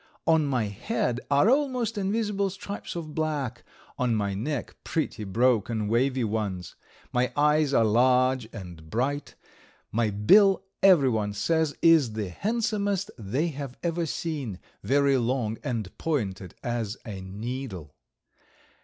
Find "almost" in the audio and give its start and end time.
1.47-1.95